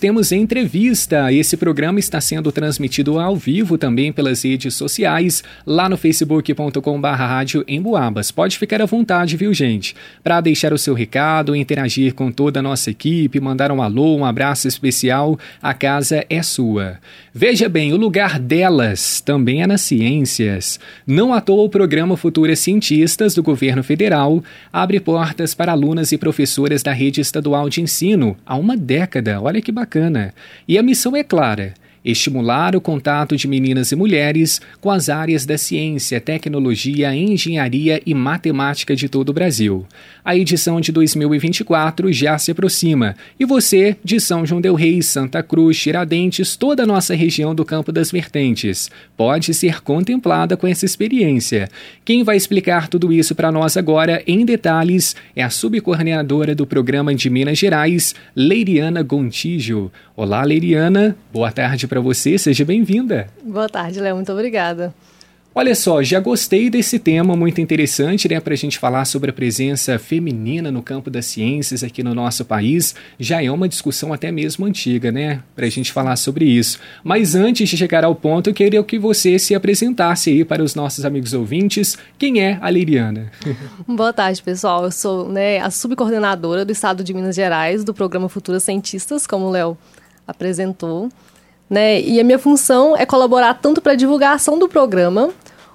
temos 0.00 0.32
entrevista. 0.32 1.30
Esse 1.30 1.58
programa 1.58 1.98
está 1.98 2.22
sendo 2.22 2.50
transmitido 2.50 3.18
ao 3.18 3.36
vivo 3.36 3.76
também 3.76 4.10
pelas 4.10 4.42
redes 4.42 4.74
sociais, 4.74 5.44
lá 5.66 5.90
no 5.90 5.96
facebook.com.br 5.98 7.06
rádio 7.06 7.62
Emboabas. 7.68 8.30
Pode 8.30 8.56
ficar 8.56 8.80
à 8.80 8.86
vontade, 8.86 9.36
viu, 9.36 9.52
gente? 9.52 9.94
Para 10.24 10.40
deixar 10.40 10.72
o 10.72 10.78
seu 10.78 10.94
recado, 10.94 11.54
interagir 11.54 12.14
com 12.14 12.32
toda 12.32 12.60
a 12.60 12.62
nossa 12.62 12.90
equipe, 12.90 13.38
mandar 13.40 13.70
um 13.70 13.82
alô, 13.82 14.16
um 14.16 14.24
abraço 14.24 14.66
especial, 14.66 15.38
a 15.62 15.74
casa 15.74 16.24
é 16.30 16.42
sua. 16.42 16.96
Veja 17.34 17.68
bem, 17.68 17.92
o 17.92 17.98
lugar 17.98 18.38
delas 18.38 19.20
também 19.20 19.62
é 19.62 19.66
nas 19.66 19.82
ciências. 19.82 20.80
Não 21.06 21.34
à 21.34 21.42
toa 21.42 21.64
o 21.64 21.68
programa 21.68 22.16
Futuras 22.16 22.58
Cientistas 22.58 23.34
do 23.34 23.42
Governo 23.42 23.84
Federal 23.84 24.42
abre 24.72 24.98
portas 24.98 25.54
para 25.54 25.72
alunas 25.72 26.10
e 26.10 26.16
professoras 26.16 26.82
da 26.82 26.92
rede 26.92 27.20
estadual 27.20 27.68
de 27.68 27.82
ensino 27.82 28.34
há 28.46 28.56
uma 28.56 28.78
década. 28.78 29.38
Olha 29.42 29.60
que 29.60 29.70
bacana. 29.70 29.89
E 30.66 30.78
a 30.78 30.82
missão 30.82 31.16
é 31.16 31.24
clara: 31.24 31.74
estimular 32.04 32.74
o 32.74 32.80
contato 32.80 33.36
de 33.36 33.46
meninas 33.46 33.92
e 33.92 33.96
mulheres 33.96 34.60
com 34.80 34.90
as 34.90 35.08
áreas 35.08 35.44
da 35.44 35.58
ciência, 35.58 36.20
tecnologia, 36.20 37.14
engenharia 37.14 38.00
e 38.04 38.14
matemática 38.14 38.96
de 38.96 39.08
todo 39.08 39.30
o 39.30 39.32
Brasil. 39.32 39.86
A 40.24 40.36
edição 40.36 40.80
de 40.80 40.92
2024 40.92 42.12
já 42.12 42.38
se 42.38 42.50
aproxima 42.50 43.14
e 43.38 43.44
você, 43.44 43.96
de 44.02 44.18
São 44.20 44.46
João 44.46 44.60
del 44.60 44.74
Rei, 44.74 45.02
Santa 45.02 45.42
Cruz, 45.42 45.78
Tiradentes, 45.78 46.56
toda 46.56 46.84
a 46.84 46.86
nossa 46.86 47.14
região 47.14 47.54
do 47.54 47.64
Campo 47.64 47.92
das 47.92 48.10
Vertentes, 48.10 48.90
pode 49.16 49.52
ser 49.52 49.82
contemplada 49.82 50.56
com 50.56 50.66
essa 50.66 50.84
experiência. 50.84 51.68
Quem 52.04 52.22
vai 52.22 52.36
explicar 52.36 52.88
tudo 52.88 53.12
isso 53.12 53.34
para 53.34 53.52
nós 53.52 53.76
agora 53.76 54.22
em 54.26 54.44
detalhes 54.44 55.14
é 55.34 55.42
a 55.42 55.50
subcoordenadora 55.50 56.54
do 56.54 56.66
programa 56.66 57.14
de 57.14 57.28
Minas 57.28 57.58
Gerais, 57.58 58.14
Leiriana 58.34 59.02
Gontijo. 59.02 59.90
Olá, 60.16 60.42
Leiriana. 60.42 61.16
Boa 61.32 61.50
tarde 61.50 61.86
para 61.90 62.00
você, 62.00 62.38
seja 62.38 62.64
bem-vinda. 62.64 63.26
Boa 63.42 63.68
tarde, 63.68 63.98
Léo, 64.00 64.14
muito 64.14 64.30
obrigada. 64.32 64.94
Olha 65.52 65.74
só, 65.74 66.00
já 66.00 66.20
gostei 66.20 66.70
desse 66.70 67.00
tema 67.00 67.34
muito 67.34 67.60
interessante, 67.60 68.28
né, 68.28 68.38
para 68.38 68.54
a 68.54 68.56
gente 68.56 68.78
falar 68.78 69.04
sobre 69.04 69.30
a 69.30 69.32
presença 69.32 69.98
feminina 69.98 70.70
no 70.70 70.80
campo 70.80 71.10
das 71.10 71.26
ciências 71.26 71.82
aqui 71.82 72.04
no 72.04 72.14
nosso 72.14 72.44
país. 72.44 72.94
Já 73.18 73.42
é 73.42 73.50
uma 73.50 73.68
discussão 73.68 74.12
até 74.12 74.30
mesmo 74.30 74.64
antiga, 74.64 75.10
né, 75.10 75.42
para 75.56 75.66
a 75.66 75.68
gente 75.68 75.90
falar 75.90 76.14
sobre 76.14 76.44
isso. 76.44 76.78
Mas 77.02 77.34
antes 77.34 77.68
de 77.68 77.76
chegar 77.76 78.04
ao 78.04 78.14
ponto, 78.14 78.48
eu 78.48 78.54
queria 78.54 78.80
que 78.84 78.96
você 78.96 79.36
se 79.36 79.52
apresentasse 79.52 80.30
aí 80.30 80.44
para 80.44 80.62
os 80.62 80.76
nossos 80.76 81.04
amigos 81.04 81.34
ouvintes. 81.34 81.98
Quem 82.16 82.40
é 82.40 82.56
a 82.62 82.70
Liriana? 82.70 83.32
Boa 83.88 84.12
tarde, 84.12 84.40
pessoal. 84.40 84.84
Eu 84.84 84.92
sou 84.92 85.28
né, 85.28 85.58
a 85.58 85.72
subcoordenadora 85.72 86.64
do 86.64 86.70
Estado 86.70 87.02
de 87.02 87.12
Minas 87.12 87.34
Gerais 87.34 87.82
do 87.82 87.92
programa 87.92 88.28
Futuras 88.28 88.62
Cientistas, 88.62 89.26
como 89.26 89.46
o 89.46 89.50
Léo 89.50 89.76
apresentou. 90.28 91.10
Né? 91.70 92.00
E 92.00 92.18
a 92.18 92.24
minha 92.24 92.38
função 92.38 92.96
é 92.96 93.06
colaborar 93.06 93.54
tanto 93.54 93.80
para 93.80 93.92
a 93.92 93.96
divulgação 93.96 94.58
do 94.58 94.68
programa, 94.68 95.30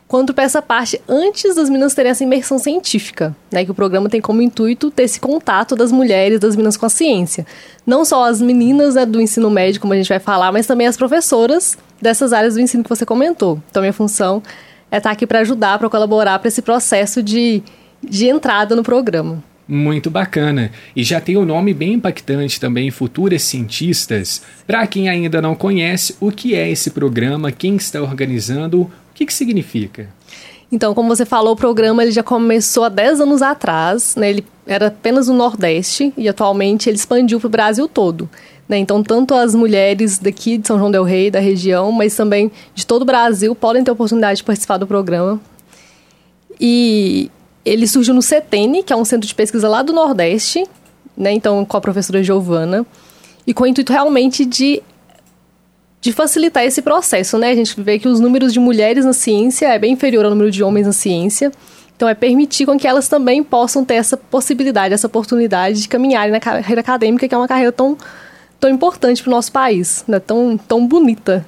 quanto 0.07 0.33
para 0.33 0.43
essa 0.43 0.61
parte 0.61 1.01
antes 1.07 1.55
das 1.55 1.69
meninas 1.69 1.93
terem 1.93 2.11
essa 2.11 2.23
imersão 2.23 2.59
científica, 2.59 3.35
né? 3.51 3.65
Que 3.65 3.71
o 3.71 3.73
programa 3.73 4.09
tem 4.09 4.21
como 4.21 4.41
intuito 4.41 4.91
ter 4.91 5.03
esse 5.03 5.19
contato 5.19 5.75
das 5.75 5.91
mulheres, 5.91 6.39
das 6.39 6.55
meninas 6.55 6.77
com 6.77 6.85
a 6.85 6.89
ciência. 6.89 7.45
Não 7.85 8.05
só 8.05 8.25
as 8.25 8.41
meninas 8.41 8.95
né, 8.95 9.05
do 9.05 9.19
ensino 9.19 9.49
médio, 9.49 9.81
como 9.81 9.93
a 9.93 9.95
gente 9.95 10.09
vai 10.09 10.19
falar, 10.19 10.51
mas 10.51 10.67
também 10.67 10.85
as 10.85 10.97
professoras 10.97 11.77
dessas 12.01 12.33
áreas 12.33 12.53
do 12.53 12.61
ensino 12.61 12.83
que 12.83 12.89
você 12.89 13.05
comentou. 13.05 13.59
Então, 13.69 13.81
minha 13.81 13.93
função 13.93 14.43
é 14.91 14.97
estar 14.97 15.11
aqui 15.11 15.25
para 15.25 15.39
ajudar, 15.39 15.79
para 15.79 15.89
colaborar 15.89 16.37
para 16.39 16.47
esse 16.47 16.61
processo 16.61 17.23
de, 17.23 17.63
de 18.03 18.27
entrada 18.27 18.75
no 18.75 18.83
programa. 18.83 19.43
Muito 19.67 20.11
bacana. 20.11 20.71
E 20.95 21.03
já 21.03 21.19
tem 21.19 21.37
um 21.37 21.45
nome 21.45 21.73
bem 21.73 21.93
impactante 21.93 22.59
também, 22.59 22.91
Futuras 22.91 23.41
Cientistas. 23.41 24.43
Para 24.67 24.85
quem 24.85 25.09
ainda 25.09 25.41
não 25.41 25.55
conhece, 25.55 26.15
o 26.19 26.31
que 26.31 26.53
é 26.53 26.69
esse 26.69 26.91
programa, 26.91 27.51
quem 27.51 27.75
está 27.75 28.01
organizando, 28.01 28.81
o 28.81 28.91
que, 29.13 29.25
que 29.25 29.33
significa? 29.33 30.07
Então, 30.71 30.93
como 30.93 31.07
você 31.07 31.25
falou, 31.25 31.53
o 31.53 31.55
programa 31.55 32.03
ele 32.03 32.11
já 32.11 32.21
começou 32.21 32.83
há 32.83 32.89
10 32.89 33.21
anos 33.21 33.41
atrás, 33.41 34.15
né? 34.15 34.29
ele 34.29 34.45
era 34.67 34.87
apenas 34.87 35.27
no 35.27 35.33
Nordeste 35.33 36.13
e 36.17 36.27
atualmente 36.27 36.89
ele 36.89 36.97
expandiu 36.97 37.39
para 37.39 37.47
o 37.47 37.49
Brasil 37.49 37.87
todo. 37.87 38.29
Né? 38.67 38.77
Então, 38.77 39.01
tanto 39.01 39.33
as 39.33 39.55
mulheres 39.55 40.19
daqui 40.19 40.57
de 40.57 40.67
São 40.67 40.77
João 40.77 40.91
del 40.91 41.03
Rei, 41.03 41.31
da 41.31 41.39
região, 41.39 41.91
mas 41.91 42.15
também 42.15 42.51
de 42.73 42.85
todo 42.85 43.03
o 43.03 43.05
Brasil, 43.05 43.55
podem 43.55 43.83
ter 43.83 43.91
oportunidade 43.91 44.37
de 44.37 44.43
participar 44.43 44.77
do 44.77 44.87
programa. 44.87 45.39
E 46.59 47.29
ele 47.65 47.87
surgiu 47.87 48.13
no 48.13 48.21
CETENE, 48.21 48.83
que 48.83 48.93
é 48.93 48.95
um 48.95 49.03
centro 49.03 49.27
de 49.27 49.33
pesquisa 49.33 49.67
lá 49.67 49.81
do 49.81 49.91
Nordeste, 49.91 50.65
né? 51.17 51.31
Então, 51.31 51.65
com 51.65 51.77
a 51.77 51.81
professora 51.81 52.23
Giovana, 52.23 52.85
e 53.47 53.53
com 53.53 53.63
o 53.63 53.67
intuito 53.67 53.91
realmente 53.91 54.45
de 54.45 54.81
de 56.05 56.13
facilitar 56.13 56.63
esse 56.63 56.83
processo, 56.83 57.35
né? 57.35 57.49
A 57.49 57.55
gente 57.55 57.81
vê 57.81 57.97
que 57.97 58.07
os 58.07 58.19
números 58.19 58.53
de 58.53 58.59
mulheres 58.59 59.03
na 59.03 59.13
ciência 59.13 59.65
é 59.65 59.79
bem 59.79 59.93
inferior 59.93 60.23
ao 60.23 60.29
número 60.29 60.51
de 60.51 60.61
homens 60.61 60.85
na 60.85 60.93
ciência. 60.93 61.51
Então, 61.95 62.07
é 62.07 62.13
permitir 62.13 62.67
com 62.67 62.77
que 62.77 62.87
elas 62.87 63.07
também 63.07 63.43
possam 63.43 63.83
ter 63.83 63.95
essa 63.95 64.15
possibilidade, 64.15 64.93
essa 64.93 65.07
oportunidade 65.07 65.81
de 65.81 65.87
caminharem 65.87 66.31
na 66.31 66.39
carreira 66.39 66.81
acadêmica, 66.81 67.27
que 67.27 67.33
é 67.33 67.37
uma 67.37 67.47
carreira 67.47 67.71
tão, 67.71 67.97
tão 68.59 68.69
importante 68.69 69.23
para 69.23 69.31
o 69.31 69.31
nosso 69.31 69.51
país, 69.51 70.03
né? 70.07 70.19
tão, 70.19 70.55
tão 70.57 70.85
bonita. 70.85 71.43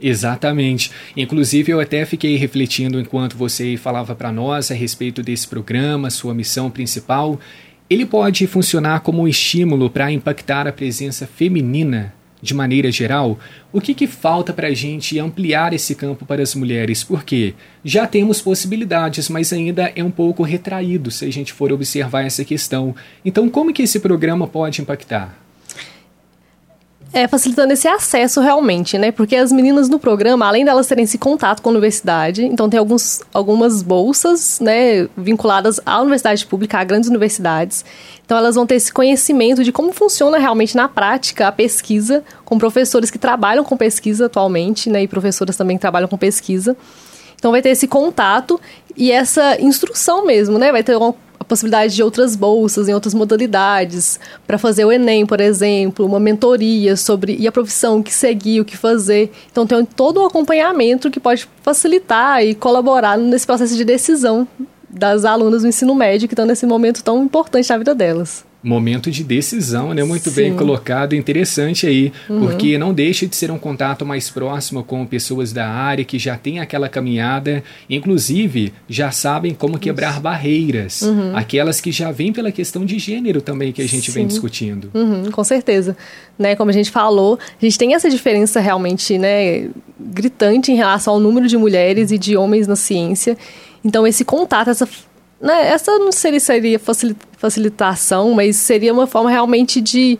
Exatamente. 0.00 0.90
Inclusive, 1.16 1.72
eu 1.72 1.80
até 1.80 2.04
fiquei 2.04 2.36
refletindo 2.36 3.00
enquanto 3.00 3.36
você 3.36 3.76
falava 3.76 4.14
para 4.14 4.30
nós 4.30 4.70
a 4.70 4.74
respeito 4.74 5.22
desse 5.22 5.48
programa, 5.48 6.10
sua 6.10 6.34
missão 6.34 6.70
principal. 6.70 7.40
Ele 7.88 8.04
pode 8.04 8.46
funcionar 8.46 9.00
como 9.00 9.22
um 9.22 9.28
estímulo 9.28 9.88
para 9.88 10.10
impactar 10.10 10.66
a 10.66 10.72
presença 10.72 11.26
feminina 11.26 12.12
de 12.42 12.54
maneira 12.54 12.90
geral? 12.90 13.38
O 13.72 13.80
que, 13.80 13.94
que 13.94 14.06
falta 14.06 14.52
para 14.52 14.68
a 14.68 14.74
gente 14.74 15.18
ampliar 15.18 15.72
esse 15.72 15.94
campo 15.94 16.24
para 16.24 16.42
as 16.42 16.54
mulheres? 16.54 17.02
Porque 17.02 17.54
já 17.84 18.06
temos 18.06 18.40
possibilidades, 18.40 19.28
mas 19.28 19.52
ainda 19.52 19.92
é 19.94 20.02
um 20.02 20.10
pouco 20.10 20.42
retraído 20.42 21.10
se 21.10 21.24
a 21.24 21.32
gente 21.32 21.52
for 21.52 21.72
observar 21.72 22.24
essa 22.24 22.44
questão. 22.44 22.94
Então, 23.24 23.48
como 23.48 23.72
que 23.72 23.82
esse 23.82 24.00
programa 24.00 24.46
pode 24.46 24.80
impactar? 24.80 25.45
É, 27.12 27.26
facilitando 27.26 27.72
esse 27.72 27.86
acesso 27.88 28.40
realmente, 28.40 28.98
né? 28.98 29.10
Porque 29.10 29.36
as 29.36 29.52
meninas 29.52 29.88
no 29.88 29.98
programa, 29.98 30.46
além 30.46 30.64
delas 30.64 30.86
terem 30.86 31.04
esse 31.04 31.16
contato 31.16 31.62
com 31.62 31.70
a 31.70 31.72
universidade, 31.72 32.44
então 32.44 32.68
tem 32.68 32.78
alguns, 32.78 33.22
algumas 33.32 33.82
bolsas, 33.82 34.60
né, 34.60 35.08
vinculadas 35.16 35.80
à 35.86 36.00
universidade 36.00 36.44
pública, 36.46 36.78
a 36.78 36.84
grandes 36.84 37.08
universidades. 37.08 37.84
Então 38.24 38.36
elas 38.36 38.56
vão 38.56 38.66
ter 38.66 38.74
esse 38.74 38.92
conhecimento 38.92 39.62
de 39.62 39.72
como 39.72 39.92
funciona 39.92 40.38
realmente 40.38 40.76
na 40.76 40.88
prática 40.88 41.48
a 41.48 41.52
pesquisa, 41.52 42.24
com 42.44 42.58
professores 42.58 43.10
que 43.10 43.18
trabalham 43.18 43.64
com 43.64 43.76
pesquisa 43.76 44.26
atualmente, 44.26 44.90
né, 44.90 45.02
e 45.02 45.08
professoras 45.08 45.56
também 45.56 45.76
que 45.76 45.80
trabalham 45.80 46.08
com 46.08 46.18
pesquisa. 46.18 46.76
Então 47.38 47.50
vai 47.50 47.62
ter 47.62 47.70
esse 47.70 47.86
contato 47.86 48.60
e 48.96 49.12
essa 49.12 49.60
instrução 49.60 50.24
mesmo, 50.24 50.58
né? 50.58 50.72
Vai 50.72 50.82
ter 50.82 50.96
possibilidade 51.46 51.94
de 51.94 52.02
outras 52.02 52.36
bolsas 52.36 52.88
em 52.88 52.94
outras 52.94 53.14
modalidades, 53.14 54.18
para 54.46 54.58
fazer 54.58 54.84
o 54.84 54.92
Enem, 54.92 55.24
por 55.26 55.40
exemplo, 55.40 56.04
uma 56.06 56.20
mentoria 56.20 56.96
sobre 56.96 57.36
e 57.36 57.46
a 57.46 57.52
profissão 57.52 58.02
que 58.02 58.12
seguir, 58.12 58.60
o 58.60 58.64
que 58.64 58.76
fazer. 58.76 59.30
Então 59.50 59.66
tem 59.66 59.84
todo 59.84 60.20
um 60.20 60.26
acompanhamento 60.26 61.10
que 61.10 61.20
pode 61.20 61.48
facilitar 61.62 62.44
e 62.44 62.54
colaborar 62.54 63.16
nesse 63.16 63.46
processo 63.46 63.76
de 63.76 63.84
decisão 63.84 64.46
das 64.88 65.24
alunas 65.24 65.62
do 65.62 65.68
ensino 65.68 65.94
médio 65.94 66.28
que 66.28 66.34
estão 66.34 66.46
nesse 66.46 66.66
momento 66.66 67.02
tão 67.02 67.22
importante 67.24 67.68
na 67.68 67.78
vida 67.78 67.94
delas 67.94 68.44
momento 68.66 69.12
de 69.12 69.22
decisão, 69.22 69.94
né? 69.94 70.02
Muito 70.02 70.28
Sim. 70.28 70.36
bem 70.36 70.56
colocado, 70.56 71.14
interessante 71.14 71.86
aí, 71.86 72.12
uhum. 72.28 72.40
porque 72.40 72.76
não 72.76 72.92
deixa 72.92 73.24
de 73.24 73.36
ser 73.36 73.48
um 73.52 73.58
contato 73.58 74.04
mais 74.04 74.28
próximo 74.28 74.82
com 74.82 75.06
pessoas 75.06 75.52
da 75.52 75.68
área 75.68 76.04
que 76.04 76.18
já 76.18 76.36
têm 76.36 76.58
aquela 76.58 76.88
caminhada, 76.88 77.62
inclusive 77.88 78.72
já 78.88 79.12
sabem 79.12 79.54
como 79.54 79.78
quebrar 79.78 80.14
Isso. 80.14 80.20
barreiras, 80.20 81.02
uhum. 81.02 81.36
aquelas 81.36 81.80
que 81.80 81.92
já 81.92 82.10
vêm 82.10 82.32
pela 82.32 82.50
questão 82.50 82.84
de 82.84 82.98
gênero 82.98 83.40
também 83.40 83.70
que 83.70 83.80
a 83.80 83.86
gente 83.86 84.10
Sim. 84.10 84.18
vem 84.18 84.26
discutindo. 84.26 84.90
Uhum, 84.92 85.30
com 85.30 85.44
certeza, 85.44 85.96
né? 86.36 86.56
Como 86.56 86.68
a 86.68 86.74
gente 86.74 86.90
falou, 86.90 87.38
a 87.40 87.64
gente 87.64 87.78
tem 87.78 87.94
essa 87.94 88.10
diferença 88.10 88.58
realmente, 88.58 89.16
né, 89.16 89.68
gritante 90.00 90.72
em 90.72 90.74
relação 90.74 91.14
ao 91.14 91.20
número 91.20 91.46
de 91.46 91.56
mulheres 91.56 92.10
e 92.10 92.18
de 92.18 92.36
homens 92.36 92.66
na 92.66 92.74
ciência. 92.74 93.38
Então 93.84 94.04
esse 94.04 94.24
contato, 94.24 94.70
essa 94.70 94.88
né, 95.40 95.68
essa 95.68 95.98
não 95.98 96.12
seria, 96.12 96.40
seria 96.40 96.80
facilitação, 97.38 98.32
mas 98.34 98.56
seria 98.56 98.92
uma 98.92 99.06
forma 99.06 99.30
realmente 99.30 99.80
de, 99.80 100.18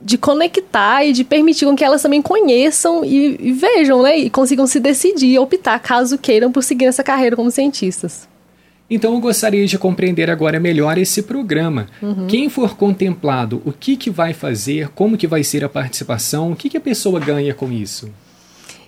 de 0.00 0.16
conectar 0.16 1.04
e 1.04 1.12
de 1.12 1.24
permitir 1.24 1.66
com 1.66 1.74
que 1.74 1.84
elas 1.84 2.02
também 2.02 2.22
conheçam 2.22 3.04
e, 3.04 3.36
e 3.40 3.52
vejam, 3.52 4.02
né, 4.02 4.18
e 4.18 4.30
consigam 4.30 4.66
se 4.66 4.78
decidir 4.78 5.32
e 5.32 5.38
optar 5.38 5.78
caso 5.80 6.18
queiram 6.18 6.52
por 6.52 6.62
seguir 6.62 6.86
essa 6.86 7.02
carreira 7.02 7.36
como 7.36 7.50
cientistas. 7.50 8.28
Então 8.88 9.14
eu 9.14 9.20
gostaria 9.20 9.66
de 9.66 9.76
compreender 9.76 10.30
agora 10.30 10.60
melhor 10.60 10.96
esse 10.96 11.22
programa. 11.22 11.88
Uhum. 12.00 12.28
Quem 12.28 12.48
for 12.48 12.76
contemplado, 12.76 13.60
o 13.64 13.72
que, 13.72 13.96
que 13.96 14.10
vai 14.10 14.32
fazer, 14.32 14.90
como 14.90 15.16
que 15.16 15.26
vai 15.26 15.42
ser 15.42 15.64
a 15.64 15.68
participação, 15.68 16.52
o 16.52 16.56
que, 16.56 16.70
que 16.70 16.76
a 16.76 16.80
pessoa 16.80 17.18
ganha 17.18 17.52
com 17.52 17.72
isso? 17.72 18.08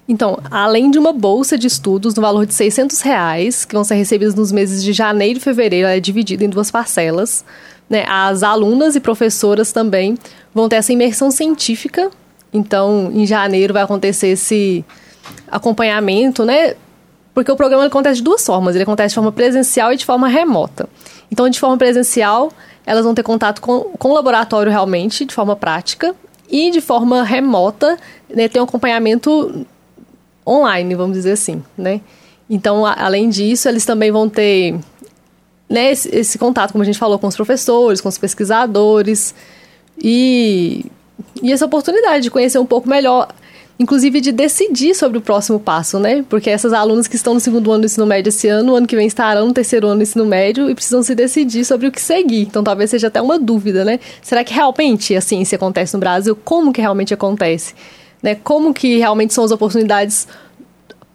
Então, 0.08 0.38
além 0.50 0.90
de 0.90 0.98
uma 0.98 1.12
bolsa 1.12 1.58
de 1.58 1.66
estudos 1.66 2.14
no 2.14 2.22
valor 2.22 2.46
de 2.46 2.54
600 2.54 3.02
reais, 3.02 3.66
que 3.66 3.74
vão 3.74 3.84
ser 3.84 3.96
recebidos 3.96 4.34
nos 4.34 4.50
meses 4.50 4.82
de 4.82 4.94
janeiro 4.94 5.38
e 5.38 5.42
fevereiro, 5.42 5.86
ela 5.86 5.96
é 5.96 6.00
dividida 6.00 6.42
em 6.42 6.48
duas 6.48 6.70
parcelas. 6.70 7.44
Né? 7.90 8.06
As 8.08 8.42
alunas 8.42 8.96
e 8.96 9.00
professoras 9.00 9.70
também 9.70 10.16
vão 10.54 10.66
ter 10.66 10.76
essa 10.76 10.94
imersão 10.94 11.30
científica. 11.30 12.10
Então, 12.52 13.10
em 13.12 13.26
janeiro 13.26 13.74
vai 13.74 13.82
acontecer 13.82 14.28
esse 14.28 14.82
acompanhamento, 15.46 16.42
né? 16.42 16.74
Porque 17.34 17.52
o 17.52 17.56
programa 17.56 17.84
acontece 17.84 18.16
de 18.16 18.22
duas 18.22 18.44
formas. 18.44 18.74
Ele 18.74 18.84
acontece 18.84 19.10
de 19.10 19.14
forma 19.14 19.30
presencial 19.30 19.92
e 19.92 19.96
de 19.96 20.06
forma 20.06 20.26
remota. 20.26 20.88
Então, 21.30 21.50
de 21.50 21.60
forma 21.60 21.76
presencial, 21.76 22.50
elas 22.86 23.04
vão 23.04 23.14
ter 23.14 23.22
contato 23.22 23.60
com, 23.60 23.80
com 23.98 24.08
o 24.08 24.14
laboratório 24.14 24.72
realmente, 24.72 25.26
de 25.26 25.34
forma 25.34 25.54
prática. 25.54 26.14
E 26.50 26.70
de 26.70 26.80
forma 26.80 27.22
remota, 27.22 27.98
né, 28.34 28.48
tem 28.48 28.60
um 28.60 28.64
acompanhamento 28.64 29.66
online, 30.48 30.94
vamos 30.94 31.16
dizer 31.16 31.32
assim, 31.32 31.62
né? 31.76 32.00
Então, 32.48 32.86
a, 32.86 32.94
além 33.04 33.28
disso, 33.28 33.68
eles 33.68 33.84
também 33.84 34.10
vão 34.10 34.28
ter 34.28 34.74
né, 35.68 35.92
esse, 35.92 36.08
esse, 36.14 36.38
contato, 36.38 36.72
como 36.72 36.82
a 36.82 36.86
gente 36.86 36.98
falou, 36.98 37.18
com 37.18 37.26
os 37.26 37.36
professores, 37.36 38.00
com 38.00 38.08
os 38.08 38.16
pesquisadores 38.16 39.34
e, 40.02 40.86
e 41.42 41.52
essa 41.52 41.66
oportunidade 41.66 42.22
de 42.22 42.30
conhecer 42.30 42.58
um 42.58 42.64
pouco 42.64 42.88
melhor, 42.88 43.28
inclusive 43.78 44.20
de 44.20 44.32
decidir 44.32 44.94
sobre 44.94 45.18
o 45.18 45.20
próximo 45.20 45.60
passo, 45.60 45.98
né? 45.98 46.24
Porque 46.26 46.48
essas 46.48 46.72
alunas 46.72 47.06
que 47.06 47.16
estão 47.16 47.34
no 47.34 47.40
segundo 47.40 47.70
ano 47.70 47.82
do 47.82 47.84
ensino 47.84 48.06
médio 48.06 48.30
esse 48.30 48.48
ano, 48.48 48.74
ano 48.74 48.86
que 48.86 48.96
vem 48.96 49.06
estarão 49.06 49.46
no 49.48 49.52
terceiro 49.52 49.86
ano 49.86 49.96
do 49.96 50.02
ensino 50.02 50.24
médio 50.24 50.70
e 50.70 50.74
precisam 50.74 51.02
se 51.02 51.14
decidir 51.14 51.66
sobre 51.66 51.86
o 51.86 51.92
que 51.92 52.00
seguir. 52.00 52.42
Então, 52.42 52.64
talvez 52.64 52.88
seja 52.88 53.08
até 53.08 53.20
uma 53.20 53.38
dúvida, 53.38 53.84
né? 53.84 54.00
Será 54.22 54.42
que 54.42 54.54
realmente 54.54 55.14
a 55.14 55.20
ciência 55.20 55.56
acontece 55.56 55.92
no 55.92 56.00
Brasil? 56.00 56.34
Como 56.34 56.72
que 56.72 56.80
realmente 56.80 57.12
acontece? 57.12 57.74
Né? 58.22 58.34
Como 58.34 58.74
que 58.74 58.98
realmente 58.98 59.32
são 59.32 59.44
as 59.44 59.50
oportunidades 59.50 60.26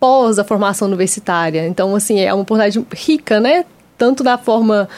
pós 0.03 0.37
a 0.37 0.43
formação 0.43 0.89
universitária. 0.89 1.65
Então, 1.65 1.95
assim, 1.95 2.19
é 2.19 2.33
uma 2.33 2.43
oportunidade 2.43 2.85
rica, 2.93 3.39
né? 3.39 3.63
Tanto 3.97 4.21
da 4.21 4.37
forma 4.37 4.89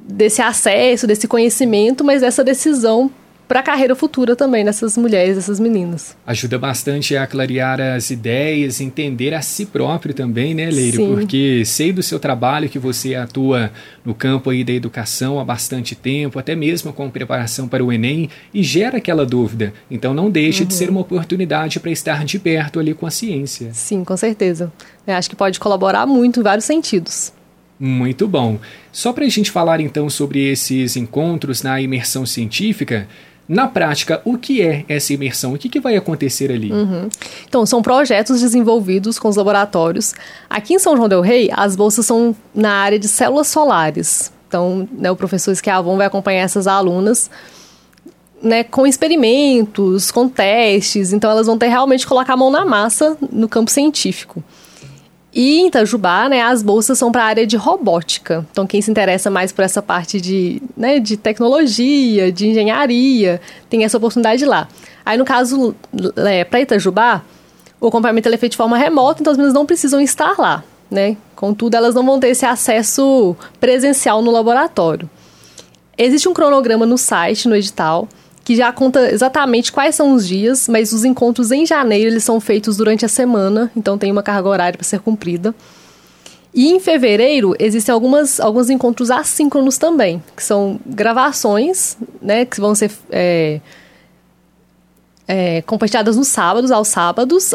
desse 0.00 0.40
acesso, 0.40 1.06
desse 1.06 1.28
conhecimento, 1.28 2.02
mas 2.02 2.22
dessa 2.22 2.42
decisão 2.42 3.10
para 3.50 3.58
a 3.58 3.62
carreira 3.64 3.96
futura 3.96 4.36
também 4.36 4.64
dessas 4.64 4.96
mulheres, 4.96 5.34
dessas 5.34 5.58
meninas. 5.58 6.16
Ajuda 6.24 6.56
bastante 6.56 7.16
a 7.16 7.26
clarear 7.26 7.80
as 7.80 8.08
ideias, 8.08 8.80
entender 8.80 9.34
a 9.34 9.42
si 9.42 9.66
próprio 9.66 10.14
também, 10.14 10.54
né, 10.54 10.70
Leire? 10.70 10.98
Sim. 10.98 11.16
Porque 11.16 11.64
sei 11.64 11.92
do 11.92 12.00
seu 12.00 12.20
trabalho 12.20 12.68
que 12.68 12.78
você 12.78 13.16
atua 13.16 13.72
no 14.04 14.14
campo 14.14 14.50
aí 14.50 14.62
da 14.62 14.72
educação 14.72 15.40
há 15.40 15.44
bastante 15.44 15.96
tempo, 15.96 16.38
até 16.38 16.54
mesmo 16.54 16.92
com 16.92 17.10
preparação 17.10 17.66
para 17.66 17.84
o 17.84 17.92
Enem, 17.92 18.30
e 18.54 18.62
gera 18.62 18.98
aquela 18.98 19.26
dúvida. 19.26 19.74
Então 19.90 20.14
não 20.14 20.30
deixe 20.30 20.62
uhum. 20.62 20.68
de 20.68 20.74
ser 20.74 20.88
uma 20.88 21.00
oportunidade 21.00 21.80
para 21.80 21.90
estar 21.90 22.24
de 22.24 22.38
perto 22.38 22.78
ali 22.78 22.94
com 22.94 23.04
a 23.04 23.10
ciência. 23.10 23.70
Sim, 23.72 24.04
com 24.04 24.16
certeza. 24.16 24.72
Eu 25.04 25.14
acho 25.14 25.28
que 25.28 25.34
pode 25.34 25.58
colaborar 25.58 26.06
muito 26.06 26.38
em 26.38 26.42
vários 26.44 26.66
sentidos. 26.66 27.32
Muito 27.80 28.28
bom. 28.28 28.58
Só 28.92 29.10
para 29.10 29.24
a 29.24 29.28
gente 29.28 29.50
falar 29.50 29.80
então 29.80 30.10
sobre 30.10 30.46
esses 30.50 30.96
encontros 30.96 31.62
na 31.62 31.80
imersão 31.80 32.26
científica, 32.26 33.08
na 33.50 33.66
prática, 33.66 34.22
o 34.24 34.38
que 34.38 34.62
é 34.62 34.84
essa 34.88 35.12
imersão? 35.12 35.52
O 35.52 35.58
que, 35.58 35.68
que 35.68 35.80
vai 35.80 35.96
acontecer 35.96 36.52
ali? 36.52 36.70
Uhum. 36.70 37.08
Então, 37.48 37.66
são 37.66 37.82
projetos 37.82 38.40
desenvolvidos 38.40 39.18
com 39.18 39.26
os 39.26 39.34
laboratórios. 39.34 40.14
Aqui 40.48 40.74
em 40.74 40.78
São 40.78 40.96
João 40.96 41.08
del 41.08 41.20
Rei, 41.20 41.50
as 41.52 41.74
bolsas 41.74 42.06
são 42.06 42.34
na 42.54 42.70
área 42.70 42.96
de 42.96 43.08
células 43.08 43.48
solares. 43.48 44.32
Então, 44.46 44.88
né, 44.92 45.10
o 45.10 45.16
professor 45.16 45.50
Esquiavon 45.50 45.96
vai 45.96 46.06
acompanhar 46.06 46.42
essas 46.42 46.68
alunas 46.68 47.28
né, 48.40 48.62
com 48.62 48.86
experimentos, 48.86 50.12
com 50.12 50.28
testes. 50.28 51.12
Então, 51.12 51.28
elas 51.28 51.48
vão 51.48 51.58
ter 51.58 51.66
realmente 51.66 52.06
colocar 52.06 52.34
a 52.34 52.36
mão 52.36 52.52
na 52.52 52.64
massa 52.64 53.16
no 53.32 53.48
campo 53.48 53.72
científico. 53.72 54.44
E 55.32 55.60
em 55.60 55.68
Itajubá, 55.68 56.28
né, 56.28 56.42
as 56.42 56.62
bolsas 56.62 56.98
são 56.98 57.12
para 57.12 57.22
a 57.22 57.26
área 57.26 57.46
de 57.46 57.56
robótica. 57.56 58.44
Então, 58.50 58.66
quem 58.66 58.82
se 58.82 58.90
interessa 58.90 59.30
mais 59.30 59.52
por 59.52 59.64
essa 59.64 59.80
parte 59.80 60.20
de, 60.20 60.60
né, 60.76 60.98
de 60.98 61.16
tecnologia, 61.16 62.32
de 62.32 62.48
engenharia, 62.48 63.40
tem 63.68 63.84
essa 63.84 63.96
oportunidade 63.96 64.44
lá. 64.44 64.66
Aí, 65.04 65.16
no 65.16 65.24
caso, 65.24 65.74
é, 66.16 66.42
para 66.44 66.60
Itajubá, 66.60 67.22
o 67.80 67.86
acompanhamento 67.86 68.28
é 68.28 68.36
feito 68.36 68.52
de 68.52 68.58
forma 68.58 68.76
remota, 68.76 69.20
então 69.20 69.30
as 69.30 69.36
meninas 69.36 69.54
não 69.54 69.64
precisam 69.64 70.00
estar 70.00 70.34
lá. 70.38 70.64
Né? 70.90 71.16
Contudo, 71.36 71.76
elas 71.76 71.94
não 71.94 72.04
vão 72.04 72.18
ter 72.18 72.28
esse 72.28 72.44
acesso 72.44 73.36
presencial 73.60 74.22
no 74.22 74.32
laboratório. 74.32 75.08
Existe 75.96 76.28
um 76.28 76.34
cronograma 76.34 76.84
no 76.84 76.98
site, 76.98 77.46
no 77.48 77.54
edital, 77.54 78.08
que 78.50 78.56
já 78.56 78.72
conta 78.72 79.12
exatamente 79.12 79.70
quais 79.70 79.94
são 79.94 80.12
os 80.12 80.26
dias, 80.26 80.66
mas 80.66 80.92
os 80.92 81.04
encontros 81.04 81.52
em 81.52 81.64
janeiro 81.64 82.10
eles 82.10 82.24
são 82.24 82.40
feitos 82.40 82.76
durante 82.76 83.04
a 83.04 83.08
semana, 83.08 83.70
então 83.76 83.96
tem 83.96 84.10
uma 84.10 84.24
carga 84.24 84.48
horária 84.48 84.76
para 84.76 84.84
ser 84.84 84.98
cumprida. 84.98 85.54
E 86.52 86.68
em 86.72 86.80
fevereiro 86.80 87.54
existem 87.60 87.92
algumas, 87.92 88.40
alguns 88.40 88.68
encontros 88.68 89.08
assíncronos 89.08 89.78
também, 89.78 90.20
que 90.36 90.42
são 90.42 90.80
gravações, 90.84 91.96
né, 92.20 92.44
que 92.44 92.60
vão 92.60 92.74
ser 92.74 92.90
é, 93.08 93.60
é, 95.28 95.62
compartilhadas 95.62 96.16
nos 96.16 96.26
sábados, 96.26 96.72
aos 96.72 96.88
sábados, 96.88 97.54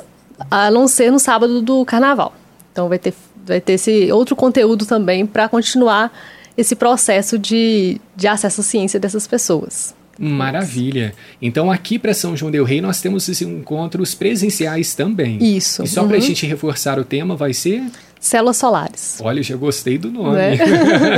a 0.50 0.72
não 0.72 0.88
ser 0.88 1.12
no 1.12 1.20
sábado 1.20 1.62
do 1.62 1.84
carnaval. 1.84 2.34
Então 2.72 2.88
vai 2.88 3.00
ter, 3.00 3.14
vai 3.46 3.60
ter 3.60 3.74
esse 3.74 4.10
outro 4.14 4.34
conteúdo 4.34 4.86
também 4.86 5.26
para 5.26 5.50
continuar 5.50 6.10
esse 6.56 6.74
processo 6.74 7.38
de, 7.38 8.00
de 8.16 8.30
acesso 8.30 8.62
à 8.62 8.64
ciência 8.64 8.98
dessas 8.98 9.28
pessoas. 9.28 9.94
Maravilha. 10.18 11.14
Então, 11.42 11.72
aqui 11.72 12.00
para 12.00 12.14
São 12.14 12.36
João 12.36 12.52
Del 12.52 12.64
Rei, 12.64 12.82
nós 12.82 13.02
temos 13.02 13.28
esses 13.28 13.42
encontros 13.48 14.16
presenciais 14.16 14.96
também. 14.96 15.38
Isso. 15.42 15.84
E 15.84 15.88
só 15.88 16.02
uhum. 16.02 16.08
para 16.08 16.18
a 16.18 16.22
gente 16.22 16.46
reforçar 16.46 16.98
o 17.00 17.04
tema, 17.04 17.36
vai 17.36 17.54
ser? 17.54 17.84
Células 18.20 18.58
solares. 18.58 19.20
Olha, 19.22 19.44
já 19.44 19.56
gostei 19.56 19.98
do 19.98 20.10
nome. 20.10 20.38
Né? 20.38 20.58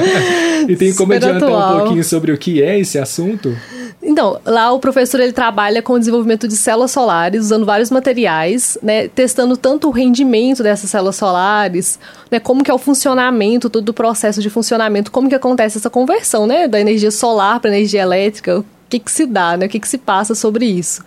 e 0.68 0.76
tem 0.76 0.94
como 0.94 1.14
Super 1.14 1.16
adiantar 1.16 1.50
atual. 1.50 1.76
um 1.76 1.80
pouquinho 1.80 2.04
sobre 2.04 2.32
o 2.32 2.38
que 2.38 2.62
é 2.62 2.80
esse 2.80 3.00
assunto? 3.00 3.56
Então, 4.02 4.40
lá 4.46 4.72
o 4.72 4.80
professor 4.80 5.20
ele 5.20 5.32
trabalha 5.32 5.82
com 5.82 5.94
o 5.94 6.00
desenvolvimento 6.00 6.48
de 6.48 6.56
células 6.56 6.92
solares, 6.92 7.46
usando 7.46 7.66
vários 7.66 7.90
materiais, 7.90 8.78
né, 8.82 9.08
testando 9.08 9.58
tanto 9.58 9.88
o 9.88 9.92
rendimento 9.92 10.62
dessas 10.62 10.90
células 10.90 11.16
solares, 11.16 12.00
né, 12.30 12.40
como 12.40 12.64
que 12.64 12.70
é 12.70 12.74
o 12.74 12.78
funcionamento, 12.78 13.70
todo 13.70 13.90
o 13.90 13.94
processo 13.94 14.42
de 14.42 14.50
funcionamento, 14.50 15.12
como 15.12 15.28
que 15.28 15.36
acontece 15.36 15.78
essa 15.78 15.90
conversão, 15.90 16.46
né, 16.46 16.68
da 16.68 16.80
energia 16.80 17.12
solar 17.12 17.60
para 17.60 17.70
energia 17.72 18.02
elétrica, 18.02 18.64
que, 18.90 19.00
que 19.00 19.12
se 19.12 19.26
dá, 19.26 19.58
né? 19.58 19.66
O 19.66 19.70
que, 19.70 19.80
que 19.80 19.88
se 19.88 19.98
passa 19.98 20.34
sobre 20.36 20.66
isso. 20.66 21.04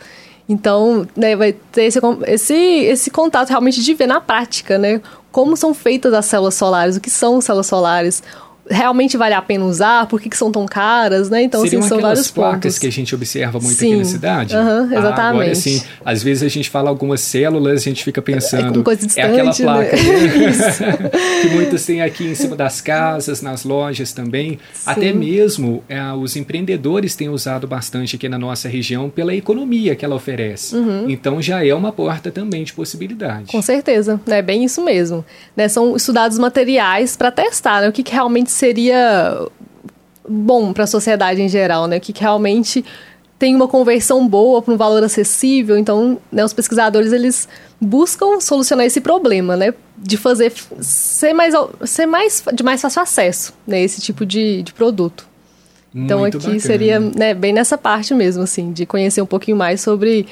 Então, 0.49 1.06
né, 1.17 1.37
vai 1.37 1.53
ter 1.53 1.85
esse, 1.85 2.00
esse, 2.27 2.55
esse 2.55 3.11
contato 3.11 3.50
realmente 3.50 3.82
de 3.82 3.94
ver 3.94 4.06
na 4.06 4.21
prática, 4.21 4.77
né? 4.79 5.00
Como 5.31 5.56
são 5.56 5.73
feitas 5.73 6.12
as 6.12 6.27
células 6.27 6.55
solares, 6.55 6.97
o 6.97 7.00
que 7.00 7.11
são 7.11 7.41
células 7.41 7.69
solares, 7.69 8.23
realmente 8.70 9.17
vale 9.17 9.34
a 9.34 9.43
pena 9.43 9.64
usar? 9.64 10.06
Por 10.06 10.20
que, 10.20 10.31
que 10.31 10.37
são 10.37 10.50
tão 10.50 10.64
caras, 10.64 11.28
né? 11.28 11.43
Então, 11.43 11.61
Seriam 11.62 11.81
assim, 11.81 11.88
são 11.88 12.00
vários 12.00 12.31
placas 12.31 12.61
pontos. 12.61 12.78
que 12.78 12.87
a 12.87 12.93
gente 12.93 13.14
observa 13.14 13.58
muito 13.58 13.76
Sim. 13.76 13.88
aqui 13.88 13.99
na 13.99 14.05
cidade? 14.05 14.56
Uhum, 14.56 14.84
exatamente. 14.84 15.20
Ah, 15.20 15.28
agora, 15.28 15.50
assim, 15.50 15.82
às 16.05 16.22
vezes 16.22 16.43
a 16.43 16.48
gente 16.48 16.70
fala 16.70 16.89
algumas 16.89 17.20
células, 17.20 17.82
a 17.82 17.84
gente 17.84 18.05
fica 18.05 18.22
pensando... 18.22 18.81
É, 18.81 18.82
coisa 18.82 19.06
distante, 19.06 19.27
é 19.27 19.32
aquela 19.32 19.55
placa 19.55 19.96
né? 19.96 21.10
que 21.43 21.48
muitos 21.48 21.84
têm 21.84 22.03
aqui 22.03 22.24
em 22.27 22.34
cima 22.34 22.55
das 22.56 22.81
casas, 22.81 23.43
nas 23.43 23.65
lojas 23.65 24.12
também. 24.12 24.58
Sim. 24.72 24.91
Até 24.91 25.12
mesmo 25.12 25.82
é, 25.89 26.00
os 26.12 26.36
empreendedores 26.36 27.17
têm 27.17 27.29
usado 27.29 27.67
bastante 27.67 28.17
aqui 28.17 28.29
na 28.29 28.39
nossa 28.39 28.69
região 28.69 29.10
pela 29.10 29.34
economia 29.34 29.96
que 29.96 30.05
ela 30.05 30.15
oferece. 30.15 30.77
Uhum. 30.77 31.10
Então, 31.10 31.43
já 31.43 31.65
é 31.65 31.74
uma 31.74 31.93
porta 31.93 32.31
também 32.31 32.62
de 32.65 32.72
possibilidade. 32.72 33.46
Com 33.46 33.62
certeza, 33.62 34.20
é 34.27 34.31
né? 34.31 34.43
bem 34.43 34.65
isso 34.65 34.84
mesmo. 34.84 35.24
Né? 35.56 35.69
São 35.69 35.96
estudados 35.96 36.39
materiais 36.39 37.17
para 37.17 37.31
testar 37.31 37.81
né? 37.81 37.89
o 37.89 37.93
que, 37.93 38.03
que 38.03 38.12
realmente 38.12 38.50
seria 38.60 39.46
bom 40.29 40.72
para 40.72 40.84
a 40.84 40.86
sociedade 40.86 41.40
em 41.40 41.48
geral, 41.48 41.86
né? 41.86 41.98
Que, 41.98 42.12
que 42.12 42.20
realmente 42.20 42.84
tem 43.38 43.56
uma 43.56 43.67
conversão 43.67 44.29
boa 44.29 44.60
para 44.60 44.74
um 44.74 44.76
valor 44.76 45.02
acessível. 45.02 45.79
Então, 45.79 46.19
né, 46.31 46.44
os 46.44 46.52
pesquisadores 46.52 47.12
eles 47.12 47.48
buscam 47.81 48.38
solucionar 48.38 48.84
esse 48.84 49.00
problema, 49.00 49.56
né? 49.56 49.72
De 49.96 50.17
fazer 50.17 50.52
ser 50.81 51.32
mais, 51.32 51.55
ser 51.84 52.06
mais 52.06 52.44
de 52.52 52.62
mais 52.62 52.81
fácil 52.82 53.02
acesso, 53.02 53.55
né? 53.67 53.82
Esse 53.82 54.00
tipo 54.00 54.26
de, 54.26 54.62
de 54.62 54.72
produto. 54.72 55.26
Então 55.93 56.20
Muito 56.20 56.36
aqui 56.36 56.46
bacana. 56.46 56.60
seria 56.60 57.00
né, 57.00 57.34
bem 57.34 57.52
nessa 57.52 57.76
parte 57.76 58.14
mesmo, 58.14 58.44
assim, 58.44 58.72
de 58.72 58.86
conhecer 58.86 59.20
um 59.22 59.26
pouquinho 59.26 59.56
mais 59.56 59.81
sobre 59.81 60.26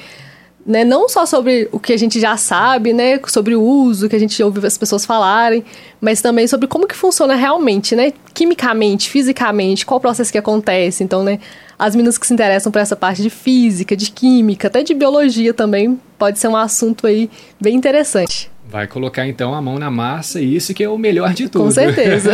né, 0.69 0.85
não 0.85 1.09
só 1.09 1.25
sobre 1.25 1.67
o 1.71 1.79
que 1.79 1.91
a 1.91 1.97
gente 1.97 2.19
já 2.19 2.37
sabe, 2.37 2.93
né, 2.93 3.19
sobre 3.25 3.55
o 3.55 3.61
uso 3.61 4.07
que 4.07 4.15
a 4.15 4.19
gente 4.19 4.41
ouve 4.43 4.63
as 4.67 4.77
pessoas 4.77 5.03
falarem, 5.03 5.65
mas 5.99 6.21
também 6.21 6.45
sobre 6.45 6.67
como 6.67 6.85
que 6.87 6.95
funciona 6.95 7.33
realmente, 7.33 7.95
né, 7.95 8.13
quimicamente, 8.35 9.09
fisicamente, 9.09 9.83
qual 9.83 9.97
o 9.97 10.01
processo 10.01 10.31
que 10.31 10.37
acontece. 10.37 11.03
Então, 11.03 11.23
né, 11.23 11.39
as 11.77 11.95
meninas 11.95 12.19
que 12.19 12.27
se 12.27 12.35
interessam 12.35 12.71
por 12.71 12.77
essa 12.77 12.95
parte 12.95 13.23
de 13.23 13.31
física, 13.31 13.97
de 13.97 14.11
química, 14.11 14.67
até 14.67 14.83
de 14.83 14.93
biologia 14.93 15.55
também, 15.55 15.99
pode 16.19 16.37
ser 16.37 16.49
um 16.49 16.55
assunto 16.55 17.07
aí 17.07 17.31
bem 17.59 17.73
interessante. 17.73 18.51
Vai 18.69 18.85
colocar 18.85 19.25
então 19.25 19.55
a 19.55 19.61
mão 19.63 19.79
na 19.79 19.89
massa 19.89 20.39
e 20.39 20.55
isso 20.55 20.71
que 20.75 20.83
é 20.83 20.89
o 20.89 20.99
melhor 20.99 21.33
de 21.33 21.49
tudo. 21.49 21.63
Com 21.63 21.71
certeza. 21.71 22.33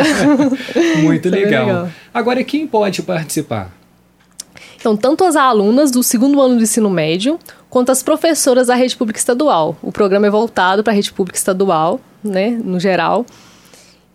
Muito 1.02 1.30
legal. 1.30 1.68
legal. 1.68 1.90
Agora, 2.14 2.44
quem 2.44 2.68
pode 2.68 3.02
participar? 3.02 3.72
Então, 4.86 4.96
tanto 4.96 5.24
as 5.24 5.36
alunas 5.36 5.90
do 5.90 6.04
segundo 6.04 6.40
ano 6.40 6.58
do 6.58 6.62
ensino 6.62 6.92
médio, 6.92 7.40
quanto 7.72 7.92
as 7.92 8.04
professoras 8.04 8.68
da 8.68 8.76
rede 8.76 8.96
pública 8.96 9.18
estadual. 9.18 9.76
O 9.82 9.92
programa 9.92 10.28
é 10.28 10.30
voltado 10.30 10.84
para 10.84 10.94
a 10.94 10.96
rede 10.96 11.12
pública 11.12 11.40
estadual, 11.40 12.00
né, 12.24 12.52
no 12.52 12.80
geral, 12.80 13.26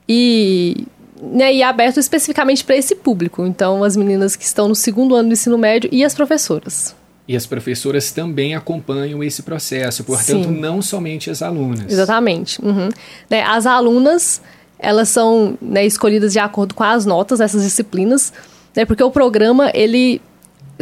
e, 0.08 0.86
né, 1.20 1.52
e 1.52 1.62
é 1.62 1.64
aberto 1.64 1.98
especificamente 1.98 2.62
para 2.62 2.76
esse 2.76 2.94
público. 2.94 3.44
Então, 3.44 3.82
as 3.82 3.96
meninas 3.96 4.36
que 4.36 4.44
estão 4.44 4.68
no 4.68 4.76
segundo 4.76 5.16
ano 5.16 5.30
do 5.30 5.32
ensino 5.32 5.58
médio 5.58 5.90
e 5.92 6.04
as 6.04 6.14
professoras. 6.14 6.94
E 7.26 7.34
as 7.34 7.46
professoras 7.46 8.12
também 8.12 8.54
acompanham 8.54 9.24
esse 9.24 9.42
processo, 9.42 10.04
portanto, 10.04 10.44
Sim. 10.44 10.60
não 10.60 10.80
somente 10.80 11.30
as 11.30 11.42
alunas. 11.42 11.92
Exatamente. 11.92 12.64
Uhum. 12.64 12.90
Né, 13.28 13.42
as 13.42 13.66
alunas, 13.66 14.40
elas 14.78 15.08
são 15.08 15.58
né, 15.60 15.84
escolhidas 15.84 16.32
de 16.32 16.38
acordo 16.38 16.76
com 16.76 16.84
as 16.84 17.04
notas 17.04 17.40
dessas 17.40 17.64
disciplinas, 17.64 18.32
né, 18.76 18.84
porque 18.84 19.02
o 19.02 19.10
programa, 19.10 19.68
ele 19.74 20.22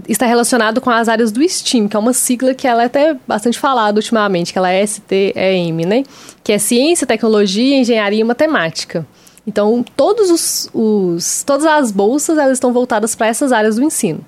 está 0.08 0.26
relacionado 0.26 0.80
com 0.80 0.90
as 0.90 1.08
áreas 1.08 1.32
do 1.32 1.42
STEAM, 1.42 1.88
que 1.88 1.96
é 1.96 1.98
uma 1.98 2.12
sigla 2.12 2.54
que 2.54 2.66
ela 2.66 2.82
é 2.82 2.86
até 2.86 3.16
bastante 3.26 3.58
falada 3.58 3.98
ultimamente, 3.98 4.52
que 4.52 4.58
ela 4.58 4.70
é 4.70 4.86
STEM, 4.86 5.72
né? 5.86 6.04
Que 6.44 6.52
é 6.52 6.58
Ciência, 6.58 7.06
Tecnologia, 7.06 7.78
Engenharia 7.78 8.20
e 8.20 8.24
Matemática. 8.24 9.06
Então, 9.46 9.84
todos 9.96 10.30
os, 10.30 10.70
os 10.74 11.42
todas 11.42 11.64
as 11.64 11.90
bolsas 11.90 12.36
elas 12.36 12.52
estão 12.52 12.72
voltadas 12.72 13.14
para 13.14 13.28
essas 13.28 13.50
áreas 13.50 13.76
do 13.76 13.82
ensino. 13.82 14.20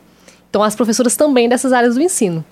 Então, 0.48 0.62
as 0.62 0.74
professoras 0.74 1.14
também 1.14 1.48
dessas 1.48 1.72
áreas 1.72 1.94
do 1.94 2.00
ensino. 2.00 2.44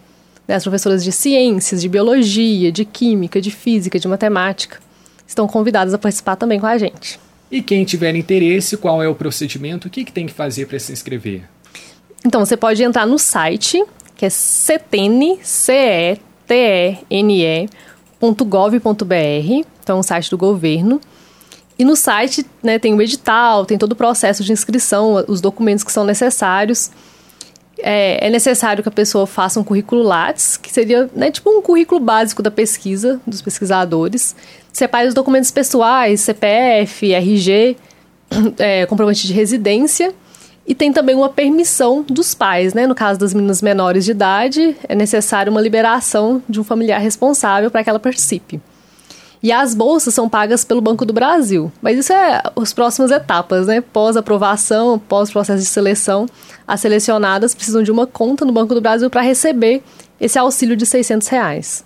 Né? 0.46 0.54
As 0.54 0.62
professoras 0.62 1.02
de 1.02 1.10
ciências, 1.10 1.80
de 1.80 1.88
biologia, 1.88 2.70
de 2.70 2.84
química, 2.84 3.40
de 3.40 3.50
física, 3.50 3.98
de 3.98 4.06
matemática, 4.06 4.78
estão 5.26 5.46
convidadas 5.46 5.94
a 5.94 5.98
participar 5.98 6.36
também 6.36 6.60
com 6.60 6.66
a 6.66 6.76
gente. 6.78 7.18
E 7.50 7.62
quem 7.62 7.84
tiver 7.84 8.14
interesse, 8.14 8.76
qual 8.76 9.02
é 9.02 9.08
o 9.08 9.14
procedimento? 9.14 9.88
O 9.88 9.90
que, 9.90 10.04
que 10.04 10.12
tem 10.12 10.26
que 10.26 10.34
fazer 10.34 10.66
para 10.66 10.78
se 10.78 10.92
inscrever? 10.92 11.44
Então, 12.24 12.44
você 12.44 12.56
pode 12.56 12.82
entrar 12.82 13.06
no 13.06 13.18
site, 13.18 13.84
que 14.16 14.26
é 14.26 14.30
cetene, 14.30 15.38
então 19.82 19.96
é 19.96 20.00
um 20.00 20.02
site 20.02 20.30
do 20.30 20.38
governo. 20.38 21.00
E 21.78 21.84
no 21.84 21.94
site 21.94 22.44
né, 22.62 22.78
tem 22.78 22.92
o 22.92 23.00
edital, 23.00 23.64
tem 23.64 23.78
todo 23.78 23.92
o 23.92 23.96
processo 23.96 24.42
de 24.42 24.52
inscrição, 24.52 25.24
os 25.28 25.40
documentos 25.40 25.84
que 25.84 25.92
são 25.92 26.04
necessários 26.04 26.90
é, 27.80 28.26
é, 28.26 28.30
necessário 28.30 28.82
que 28.82 28.88
a 28.88 28.92
pessoa 28.92 29.26
faça 29.26 29.58
um 29.60 29.64
currículo 29.64 30.02
Lattes, 30.02 30.56
que 30.56 30.72
seria 30.72 31.08
né, 31.14 31.30
tipo 31.30 31.50
um 31.50 31.62
currículo 31.62 32.00
básico 32.00 32.42
da 32.42 32.50
pesquisa, 32.50 33.20
dos 33.26 33.40
pesquisadores. 33.40 34.34
Separe 34.72 35.08
os 35.08 35.14
documentos 35.14 35.50
pessoais, 35.50 36.20
CPF, 36.20 37.12
RG, 37.12 37.76
é, 38.58 38.86
comprovante 38.86 39.26
de 39.26 39.32
residência. 39.32 40.12
E 40.68 40.74
tem 40.74 40.92
também 40.92 41.16
uma 41.16 41.30
permissão 41.30 42.04
dos 42.06 42.34
pais, 42.34 42.74
né? 42.74 42.86
No 42.86 42.94
caso 42.94 43.18
das 43.18 43.32
meninas 43.32 43.62
menores 43.62 44.04
de 44.04 44.10
idade, 44.10 44.76
é 44.86 44.94
necessário 44.94 45.50
uma 45.50 45.62
liberação 45.62 46.42
de 46.46 46.60
um 46.60 46.64
familiar 46.64 47.00
responsável 47.00 47.70
para 47.70 47.82
que 47.82 47.88
ela 47.88 47.98
participe. 47.98 48.60
E 49.42 49.50
as 49.50 49.74
bolsas 49.74 50.12
são 50.12 50.28
pagas 50.28 50.64
pelo 50.64 50.82
Banco 50.82 51.06
do 51.06 51.12
Brasil. 51.14 51.72
Mas 51.80 51.96
isso 51.96 52.12
é 52.12 52.42
as 52.54 52.74
próximas 52.74 53.10
etapas, 53.10 53.66
né? 53.66 53.80
Pós-aprovação, 53.80 54.98
pós-processo 54.98 55.62
de 55.62 55.68
seleção, 55.68 56.26
as 56.66 56.80
selecionadas 56.80 57.54
precisam 57.54 57.82
de 57.82 57.90
uma 57.90 58.06
conta 58.06 58.44
no 58.44 58.52
Banco 58.52 58.74
do 58.74 58.80
Brasil 58.82 59.08
para 59.08 59.22
receber 59.22 59.82
esse 60.20 60.38
auxílio 60.38 60.76
de 60.76 60.84
600 60.84 61.28
reais. 61.28 61.84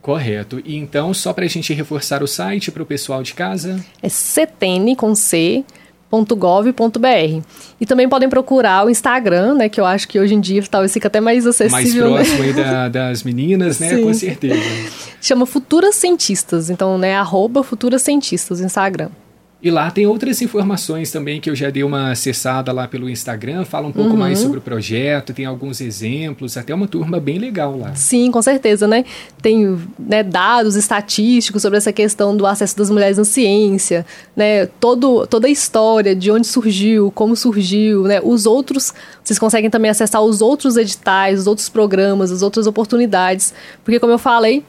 Correto. 0.00 0.62
E 0.64 0.76
então, 0.76 1.12
só 1.12 1.32
para 1.34 1.44
a 1.44 1.48
gente 1.48 1.74
reforçar 1.74 2.22
o 2.22 2.28
site 2.28 2.70
para 2.70 2.82
o 2.82 2.86
pessoal 2.86 3.22
de 3.22 3.34
casa? 3.34 3.84
É 4.00 4.08
cetene, 4.08 4.96
com 4.96 5.14
C, 5.14 5.62
.gov.br. 6.10 7.42
E 7.80 7.86
também 7.86 8.08
podem 8.08 8.28
procurar 8.28 8.86
o 8.86 8.90
Instagram, 8.90 9.54
né, 9.54 9.68
que 9.68 9.80
eu 9.80 9.84
acho 9.84 10.08
que 10.08 10.18
hoje 10.18 10.34
em 10.34 10.40
dia 10.40 10.62
talvez 10.70 10.92
fique 10.92 11.06
até 11.06 11.20
mais 11.20 11.46
acessível. 11.46 12.10
Mais 12.10 12.28
próximo 12.28 12.42
né? 12.42 12.48
aí 12.48 12.52
da, 12.52 12.88
das 12.88 13.22
meninas, 13.22 13.78
né, 13.78 13.90
Sim. 13.90 14.02
com 14.02 14.14
certeza. 14.14 14.62
Chama 15.20 15.46
Futuras 15.46 15.94
Cientistas, 15.94 16.70
então, 16.70 16.96
né, 16.98 17.16
arroba 17.16 17.62
Futuras 17.62 18.02
Cientistas, 18.02 18.60
Instagram. 18.60 19.10
E 19.62 19.70
lá 19.70 19.90
tem 19.90 20.06
outras 20.06 20.42
informações 20.42 21.10
também 21.10 21.40
que 21.40 21.48
eu 21.48 21.56
já 21.56 21.70
dei 21.70 21.82
uma 21.82 22.10
acessada 22.10 22.70
lá 22.72 22.86
pelo 22.86 23.08
Instagram, 23.08 23.64
fala 23.64 23.88
um 23.88 23.92
pouco 23.92 24.10
uhum. 24.10 24.16
mais 24.16 24.38
sobre 24.38 24.58
o 24.58 24.60
projeto, 24.60 25.32
tem 25.32 25.46
alguns 25.46 25.80
exemplos, 25.80 26.58
até 26.58 26.74
uma 26.74 26.86
turma 26.86 27.18
bem 27.18 27.38
legal 27.38 27.76
lá. 27.76 27.94
Sim, 27.94 28.30
com 28.30 28.42
certeza, 28.42 28.86
né? 28.86 29.04
Tem 29.40 29.78
né, 29.98 30.22
dados 30.22 30.76
estatísticos 30.76 31.62
sobre 31.62 31.78
essa 31.78 31.90
questão 31.90 32.36
do 32.36 32.46
acesso 32.46 32.76
das 32.76 32.90
mulheres 32.90 33.16
na 33.16 33.24
ciência, 33.24 34.04
né? 34.36 34.66
Todo, 34.66 35.26
toda 35.26 35.46
a 35.46 35.50
história 35.50 36.14
de 36.14 36.30
onde 36.30 36.46
surgiu, 36.46 37.10
como 37.12 37.34
surgiu, 37.34 38.02
né? 38.02 38.20
Os 38.22 38.44
outros, 38.44 38.92
vocês 39.24 39.38
conseguem 39.38 39.70
também 39.70 39.90
acessar 39.90 40.20
os 40.20 40.42
outros 40.42 40.76
editais, 40.76 41.40
os 41.40 41.46
outros 41.46 41.70
programas, 41.70 42.30
as 42.30 42.42
outras 42.42 42.66
oportunidades, 42.66 43.54
porque 43.82 43.98
como 43.98 44.12
eu 44.12 44.18
falei, 44.18 44.62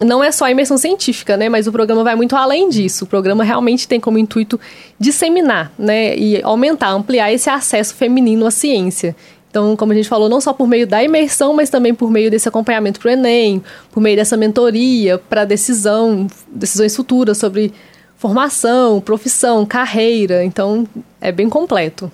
não 0.00 0.22
é 0.22 0.30
só 0.30 0.44
a 0.44 0.50
imersão 0.50 0.78
científica, 0.78 1.36
né? 1.36 1.48
Mas 1.48 1.66
o 1.66 1.72
programa 1.72 2.04
vai 2.04 2.14
muito 2.14 2.36
além 2.36 2.68
disso. 2.68 3.04
O 3.04 3.06
programa 3.06 3.42
realmente 3.42 3.88
tem 3.88 3.98
como 3.98 4.18
intuito 4.18 4.58
disseminar, 4.98 5.72
né? 5.78 6.16
E 6.16 6.42
aumentar, 6.42 6.90
ampliar 6.90 7.32
esse 7.32 7.50
acesso 7.50 7.94
feminino 7.94 8.46
à 8.46 8.50
ciência. 8.50 9.16
Então, 9.50 9.74
como 9.76 9.92
a 9.92 9.94
gente 9.94 10.08
falou, 10.08 10.28
não 10.28 10.40
só 10.40 10.52
por 10.52 10.68
meio 10.68 10.86
da 10.86 11.02
imersão, 11.02 11.54
mas 11.54 11.70
também 11.70 11.94
por 11.94 12.10
meio 12.10 12.30
desse 12.30 12.48
acompanhamento 12.48 13.00
para 13.00 13.08
o 13.08 13.12
Enem, 13.12 13.62
por 13.90 14.00
meio 14.00 14.16
dessa 14.16 14.36
mentoria 14.36 15.18
para 15.18 15.44
decisão, 15.44 16.26
decisões 16.52 16.94
futuras 16.94 17.38
sobre 17.38 17.72
formação, 18.16 19.00
profissão, 19.00 19.64
carreira. 19.64 20.44
Então, 20.44 20.86
é 21.20 21.32
bem 21.32 21.48
completo. 21.48 22.12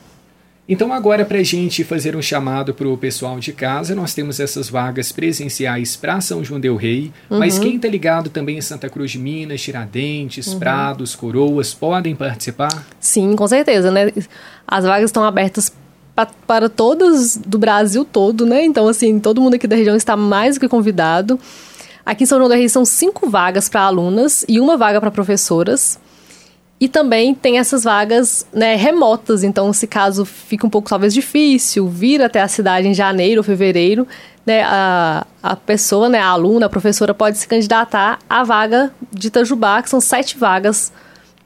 Então, 0.67 0.95
agora, 0.95 1.27
para 1.27 1.39
a 1.39 1.43
gente 1.43 1.85
fazer 1.85 2.17
um 2.17 2.23
chamado 2.23 2.73
para 2.73 2.89
o 2.89 2.97
pessoal 2.97 3.39
de 3.39 3.53
casa, 3.53 3.95
nós 3.95 4.15
temos 4.15 4.41
essas 4.41 4.71
vagas 4.71 5.13
presenciais 5.13 5.95
para 5.95 6.23
São 6.23 6.43
João 6.43 6.59
Del 6.59 6.75
Rei, 6.75 7.13
uhum. 7.31 7.39
mas 7.39 7.59
quem 7.59 7.77
está 7.77 7.87
ligado 7.87 8.31
também 8.31 8.57
em 8.57 8.63
Santa 8.63 8.89
Cruz 8.89 9.11
de 9.11 9.19
Minas, 9.19 9.61
Tiradentes, 9.61 10.47
uhum. 10.47 10.59
Prados, 10.59 11.15
Coroas, 11.15 11.75
podem 11.75 12.17
participar? 12.17 12.87
Sim, 12.99 13.37
com 13.37 13.47
certeza, 13.47 13.91
né? 13.91 14.11
As 14.67 14.85
vagas 14.87 15.11
estão 15.11 15.23
abertas 15.23 15.71
pra, 16.17 16.27
para 16.47 16.69
todas 16.71 17.37
do 17.37 17.59
Brasil 17.59 18.03
todo, 18.03 18.47
né? 18.47 18.65
Então, 18.65 18.89
assim, 18.89 19.21
todo 19.21 19.43
mundo 19.43 19.55
aqui 19.55 19.67
da 19.67 19.77
região 19.77 19.95
está 19.95 20.17
mais 20.17 20.55
do 20.55 20.61
que 20.61 20.69
convidado. 20.69 21.39
Aqui 22.07 22.25
em 22.25 22.27
São 22.27 22.39
João 22.39 22.49
del 22.49 22.59
Rei 22.59 22.69
são 22.71 22.87
cinco 22.87 23.29
vagas 23.29 23.69
para 23.69 23.83
alunas 23.83 24.47
e 24.49 24.59
uma 24.59 24.79
vaga 24.79 24.99
para 24.99 25.11
professoras. 25.11 25.99
E 26.81 26.89
também 26.89 27.35
tem 27.35 27.59
essas 27.59 27.85
vagas 27.85 28.47
né, 28.53 28.75
remotas, 28.75 29.45
então 29.45 29.73
se 29.73 29.87
caso 29.87 30.25
fica 30.25 30.67
um 30.67 30.71
pouco 30.71 30.89
talvez 30.89 31.15
difícil 31.15 31.89
vir 31.89 32.21
até 32.21 32.43
a 32.43 32.49
cidade 32.49 32.89
em 32.89 32.95
janeiro 32.95 33.41
ou 33.41 33.45
fevereiro, 33.45 34.07
né, 34.45 34.63
a, 34.65 35.27
a 35.43 35.57
pessoa, 35.57 36.09
né, 36.09 36.19
a 36.19 36.27
aluna, 36.27 36.67
a 36.67 36.69
professora 36.69 37.15
pode 37.15 37.39
se 37.39 37.49
candidatar 37.49 38.19
à 38.29 38.43
vaga 38.43 38.93
de 39.11 39.29
Itajubá, 39.29 39.83
que 39.83 39.89
são 39.89 40.01
sete 40.01 40.37
vagas 40.37 40.93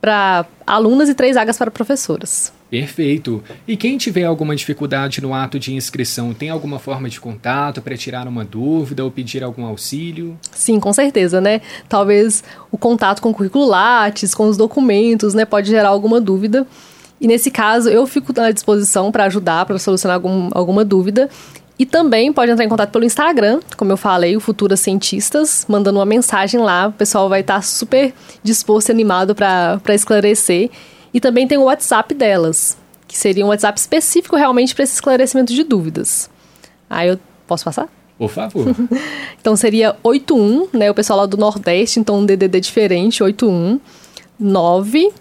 para 0.00 0.46
alunas 0.66 1.08
e 1.08 1.14
três 1.14 1.36
vagas 1.36 1.56
para 1.56 1.70
professoras. 1.70 2.52
Perfeito. 2.70 3.42
E 3.66 3.76
quem 3.76 3.96
tiver 3.96 4.24
alguma 4.24 4.54
dificuldade 4.54 5.22
no 5.22 5.32
ato 5.32 5.58
de 5.58 5.72
inscrição, 5.72 6.34
tem 6.34 6.50
alguma 6.50 6.78
forma 6.78 7.08
de 7.08 7.18
contato 7.18 7.80
para 7.80 7.96
tirar 7.96 8.28
uma 8.28 8.44
dúvida 8.44 9.02
ou 9.02 9.10
pedir 9.10 9.42
algum 9.42 9.64
auxílio? 9.64 10.38
Sim, 10.52 10.78
com 10.78 10.92
certeza, 10.92 11.40
né? 11.40 11.62
Talvez 11.88 12.44
o 12.70 12.76
contato 12.76 13.22
com 13.22 13.30
o 13.30 13.34
currículo 13.34 13.66
Lattes, 13.66 14.34
com 14.34 14.46
os 14.46 14.56
documentos, 14.56 15.32
né, 15.32 15.44
pode 15.44 15.68
gerar 15.68 15.88
alguma 15.88 16.20
dúvida. 16.20 16.66
E 17.20 17.26
nesse 17.26 17.50
caso, 17.50 17.88
eu 17.88 18.06
fico 18.06 18.38
à 18.40 18.50
disposição 18.50 19.10
para 19.10 19.24
ajudar, 19.24 19.64
para 19.66 19.78
solucionar 19.78 20.16
algum, 20.16 20.50
alguma 20.52 20.84
dúvida. 20.84 21.28
E 21.78 21.86
também 21.86 22.32
pode 22.32 22.50
entrar 22.50 22.64
em 22.64 22.68
contato 22.68 22.90
pelo 22.90 23.04
Instagram, 23.04 23.60
como 23.76 23.92
eu 23.92 23.96
falei, 23.96 24.36
o 24.36 24.40
Futuras 24.40 24.80
Cientistas, 24.80 25.64
mandando 25.68 25.98
uma 25.98 26.04
mensagem 26.04 26.60
lá. 26.60 26.88
O 26.88 26.92
pessoal 26.92 27.28
vai 27.28 27.40
estar 27.40 27.62
super 27.62 28.12
disposto 28.42 28.88
e 28.88 28.92
animado 28.92 29.34
para 29.34 29.94
esclarecer. 29.94 30.70
E 31.18 31.20
também 31.20 31.46
tem 31.48 31.58
o 31.58 31.64
WhatsApp 31.64 32.14
delas, 32.14 32.78
que 33.08 33.18
seria 33.18 33.44
um 33.44 33.48
WhatsApp 33.48 33.76
específico 33.76 34.36
realmente 34.36 34.72
para 34.72 34.84
esse 34.84 34.94
esclarecimento 34.94 35.52
de 35.52 35.64
dúvidas. 35.64 36.30
Aí 36.88 37.08
eu 37.08 37.18
posso 37.44 37.64
passar? 37.64 37.88
Por 38.16 38.30
favor. 38.30 38.68
então 39.40 39.56
seria 39.56 39.96
81, 40.04 40.68
né? 40.72 40.88
O 40.88 40.94
pessoal 40.94 41.18
lá 41.18 41.26
do 41.26 41.36
Nordeste, 41.36 41.98
então 41.98 42.20
um 42.20 42.24
DDD 42.24 42.60
diferente, 42.60 43.20
81 43.20 43.80
9 44.38 45.12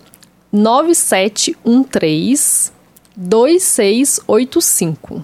9713 0.53 2.71
2685. 3.15 5.23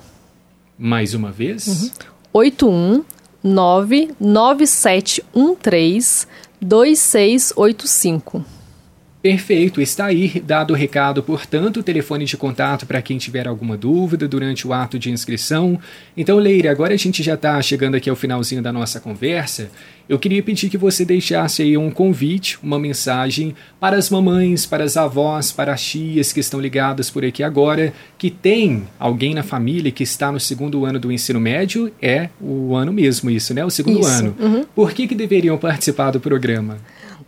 Mais 0.75 1.13
uma 1.13 1.31
vez? 1.31 1.67
Uhum. 1.67 1.91
81 2.33 3.03
9 3.43 4.15
9713 4.19 6.25
2685. 6.59 8.43
Perfeito, 9.23 9.79
está 9.79 10.07
aí 10.07 10.43
dado 10.45 10.73
o 10.73 10.75
recado, 10.75 11.23
portanto, 11.23 11.79
o 11.79 11.83
telefone 11.83 12.25
de 12.25 12.35
contato 12.35 12.85
para 12.85 13.01
quem 13.01 13.17
tiver 13.17 13.47
alguma 13.47 13.77
dúvida 13.77 14.27
durante 14.27 14.67
o 14.67 14.73
ato 14.73 14.99
de 14.99 15.09
inscrição. 15.09 15.79
Então, 16.17 16.37
Leire, 16.37 16.67
agora 16.67 16.93
a 16.93 16.97
gente 16.97 17.23
já 17.23 17.35
está 17.35 17.61
chegando 17.61 17.95
aqui 17.95 18.09
ao 18.09 18.17
finalzinho 18.17 18.61
da 18.61 18.73
nossa 18.73 18.99
conversa. 18.99 19.71
Eu 20.09 20.19
queria 20.19 20.43
pedir 20.43 20.69
que 20.69 20.77
você 20.77 21.05
deixasse 21.05 21.61
aí 21.61 21.77
um 21.77 21.89
convite, 21.89 22.59
uma 22.61 22.77
mensagem 22.77 23.55
para 23.79 23.95
as 23.95 24.09
mamães, 24.09 24.65
para 24.65 24.83
as 24.83 24.97
avós, 24.97 25.53
para 25.53 25.71
as 25.71 25.81
tias 25.81 26.33
que 26.33 26.41
estão 26.41 26.59
ligadas 26.59 27.09
por 27.09 27.23
aqui 27.23 27.43
agora, 27.43 27.93
que 28.17 28.29
tem 28.29 28.83
alguém 28.99 29.33
na 29.33 29.41
família 29.41 29.89
que 29.89 30.03
está 30.03 30.33
no 30.33 30.39
segundo 30.39 30.83
ano 30.83 30.99
do 30.99 31.09
ensino 31.09 31.39
médio, 31.39 31.89
é 32.01 32.27
o 32.41 32.75
ano 32.75 32.91
mesmo 32.91 33.29
isso, 33.29 33.53
né? 33.53 33.63
O 33.63 33.69
segundo 33.69 34.01
isso. 34.01 34.09
ano. 34.09 34.35
Uhum. 34.37 34.65
Por 34.75 34.91
que, 34.91 35.07
que 35.07 35.15
deveriam 35.15 35.57
participar 35.57 36.11
do 36.11 36.19
programa? 36.19 36.77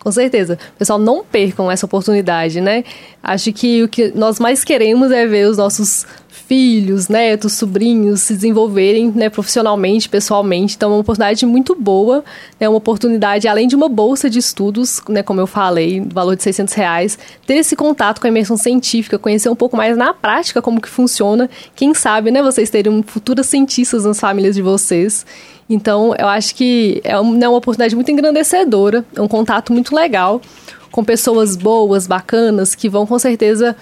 Com 0.06 0.12
certeza. 0.12 0.56
Pessoal, 0.78 1.00
não 1.00 1.24
percam 1.24 1.68
essa 1.68 1.84
oportunidade, 1.84 2.60
né? 2.60 2.84
Acho 3.20 3.52
que 3.52 3.82
o 3.82 3.88
que 3.88 4.12
nós 4.14 4.38
mais 4.38 4.62
queremos 4.62 5.10
é 5.10 5.26
ver 5.26 5.48
os 5.48 5.56
nossos 5.56 6.06
filhos, 6.28 7.08
netos, 7.08 7.54
sobrinhos 7.54 8.20
se 8.20 8.34
desenvolverem 8.34 9.10
né, 9.10 9.28
profissionalmente, 9.28 10.08
pessoalmente. 10.08 10.76
Então, 10.76 10.90
é 10.90 10.94
uma 10.94 11.00
oportunidade 11.00 11.44
muito 11.44 11.74
boa, 11.74 12.24
né, 12.60 12.68
uma 12.68 12.78
oportunidade, 12.78 13.48
além 13.48 13.66
de 13.66 13.74
uma 13.74 13.88
bolsa 13.88 14.30
de 14.30 14.38
estudos, 14.38 15.02
né, 15.08 15.24
como 15.24 15.40
eu 15.40 15.46
falei, 15.48 16.00
valor 16.08 16.36
de 16.36 16.44
600 16.44 16.72
reais, 16.74 17.18
ter 17.44 17.54
esse 17.54 17.74
contato 17.74 18.20
com 18.20 18.28
a 18.28 18.30
imersão 18.30 18.56
científica, 18.56 19.18
conhecer 19.18 19.48
um 19.48 19.56
pouco 19.56 19.76
mais 19.76 19.96
na 19.96 20.14
prática 20.14 20.62
como 20.62 20.80
que 20.80 20.88
funciona. 20.88 21.50
Quem 21.74 21.94
sabe, 21.94 22.30
né, 22.30 22.40
vocês 22.40 22.70
terem 22.70 23.02
futuras 23.02 23.46
cientistas 23.46 24.04
nas 24.04 24.20
famílias 24.20 24.54
de 24.54 24.62
vocês. 24.62 25.26
Então, 25.68 26.14
eu 26.16 26.28
acho 26.28 26.54
que 26.54 27.00
é 27.02 27.18
uma, 27.18 27.44
é 27.44 27.48
uma 27.48 27.58
oportunidade 27.58 27.94
muito 27.94 28.10
engrandecedora, 28.10 29.04
é 29.14 29.20
um 29.20 29.28
contato 29.28 29.72
muito 29.72 29.94
legal 29.94 30.40
com 30.92 31.04
pessoas 31.04 31.56
boas, 31.56 32.06
bacanas, 32.06 32.74
que 32.74 32.88
vão 32.88 33.06
com 33.06 33.18
certeza 33.18 33.76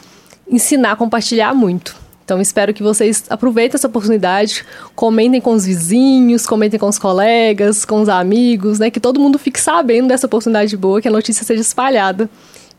ensinar, 0.50 0.96
compartilhar 0.96 1.54
muito. 1.54 1.94
Então, 2.24 2.40
espero 2.40 2.72
que 2.72 2.82
vocês 2.82 3.24
aproveitem 3.28 3.76
essa 3.76 3.86
oportunidade, 3.86 4.64
comentem 4.94 5.42
com 5.42 5.52
os 5.52 5.66
vizinhos, 5.66 6.46
comentem 6.46 6.80
com 6.80 6.88
os 6.88 6.98
colegas, 6.98 7.84
com 7.84 8.00
os 8.00 8.08
amigos, 8.08 8.78
né? 8.78 8.90
Que 8.90 8.98
todo 8.98 9.20
mundo 9.20 9.38
fique 9.38 9.60
sabendo 9.60 10.08
dessa 10.08 10.26
oportunidade 10.26 10.74
boa, 10.74 11.02
que 11.02 11.08
a 11.08 11.10
notícia 11.10 11.44
seja 11.44 11.60
espalhada. 11.60 12.30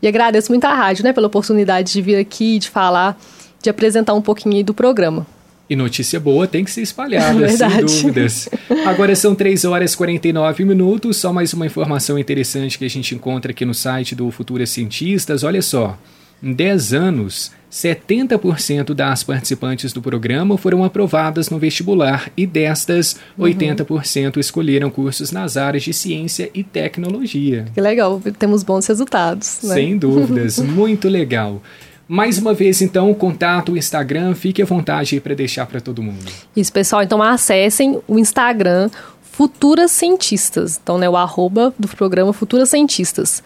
E 0.02 0.08
agradeço 0.08 0.50
muito 0.50 0.64
à 0.64 0.74
rádio, 0.74 1.04
né, 1.04 1.12
pela 1.12 1.28
oportunidade 1.28 1.92
de 1.92 2.02
vir 2.02 2.16
aqui, 2.16 2.58
de 2.58 2.68
falar, 2.68 3.16
de 3.62 3.70
apresentar 3.70 4.14
um 4.14 4.20
pouquinho 4.20 4.64
do 4.64 4.74
programa. 4.74 5.24
E 5.68 5.74
notícia 5.74 6.20
boa 6.20 6.46
tem 6.46 6.64
que 6.64 6.70
ser 6.70 6.82
espalhada, 6.82 7.48
sem 7.50 7.68
dúvidas. 7.84 8.48
Agora 8.86 9.16
são 9.16 9.34
3 9.34 9.64
horas 9.64 9.94
e 9.94 9.96
49 9.96 10.64
minutos. 10.64 11.16
Só 11.16 11.32
mais 11.32 11.52
uma 11.52 11.66
informação 11.66 12.18
interessante 12.18 12.78
que 12.78 12.84
a 12.84 12.90
gente 12.90 13.14
encontra 13.14 13.50
aqui 13.50 13.64
no 13.64 13.74
site 13.74 14.14
do 14.14 14.30
Futuras 14.30 14.70
Cientistas. 14.70 15.42
Olha 15.42 15.60
só, 15.60 15.98
em 16.42 16.52
10 16.52 16.92
anos, 16.92 17.50
70% 17.72 18.94
das 18.94 19.24
participantes 19.24 19.92
do 19.92 20.02
programa 20.02 20.56
foram 20.56 20.84
aprovadas 20.84 21.50
no 21.50 21.58
vestibular 21.58 22.30
e 22.36 22.46
destas, 22.46 23.16
uhum. 23.36 23.46
80% 23.46 24.36
escolheram 24.36 24.90
cursos 24.90 25.32
nas 25.32 25.56
áreas 25.56 25.82
de 25.82 25.92
ciência 25.92 26.50
e 26.54 26.62
tecnologia. 26.62 27.66
Que 27.74 27.80
legal, 27.80 28.22
temos 28.38 28.62
bons 28.62 28.86
resultados. 28.86 29.60
Né? 29.62 29.74
Sem 29.74 29.98
dúvidas, 29.98 30.58
muito 30.62 31.08
legal. 31.08 31.62
Mais 32.08 32.38
uma 32.38 32.54
vez, 32.54 32.80
então, 32.82 33.12
contato, 33.12 33.72
o 33.72 33.76
Instagram, 33.76 34.32
fique 34.34 34.62
à 34.62 34.64
vontade 34.64 35.20
para 35.20 35.34
deixar 35.34 35.66
para 35.66 35.80
todo 35.80 36.00
mundo. 36.02 36.30
Isso, 36.54 36.72
pessoal, 36.72 37.02
então 37.02 37.20
acessem 37.20 38.00
o 38.06 38.16
Instagram 38.18 38.88
Futuras 39.20 39.90
Cientistas. 39.90 40.78
Então, 40.80 40.98
né, 40.98 41.10
o 41.10 41.16
arroba 41.16 41.74
do 41.76 41.88
programa 41.88 42.32
Futuras 42.32 42.70
Cientistas. 42.70 43.42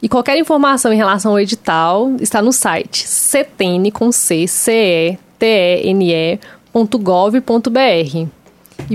E 0.00 0.08
qualquer 0.08 0.38
informação 0.38 0.90
em 0.92 0.96
relação 0.96 1.32
ao 1.32 1.40
edital 1.40 2.12
está 2.18 2.40
no 2.40 2.52
site 2.52 3.06
cetene 3.06 3.90
com 3.90 4.10
C, 4.10 4.46
C 4.46 4.72
E 4.72 5.18
T 5.38 5.82
E 5.84 6.38